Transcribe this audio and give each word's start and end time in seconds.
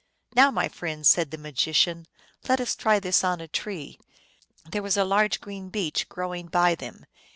"Now, 0.35 0.49
my 0.49 0.67
friend," 0.67 1.05
said 1.05 1.29
the 1.29 1.37
magician," 1.37 2.07
let 2.49 2.59
us 2.59 2.75
try 2.75 2.99
this 2.99 3.23
on 3.23 3.39
a 3.39 3.47
tree." 3.47 3.99
There 4.67 4.81
was 4.81 4.97
a 4.97 5.05
large 5.05 5.39
green 5.39 5.69
beech 5.69 6.09
grow 6.09 6.33
ing 6.33 6.47
by 6.47 6.73
them. 6.73 7.05